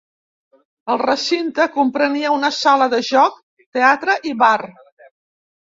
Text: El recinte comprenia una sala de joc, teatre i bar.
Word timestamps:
El 0.93 0.99
recinte 1.01 1.67
comprenia 1.77 2.33
una 2.39 2.51
sala 2.63 2.89
de 2.95 3.03
joc, 3.13 3.39
teatre 3.79 4.19
i 4.33 4.37
bar. 4.45 4.55